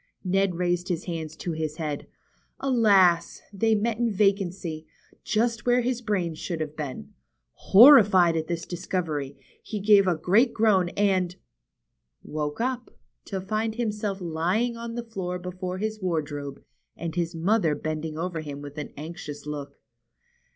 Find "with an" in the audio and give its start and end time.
18.63-18.91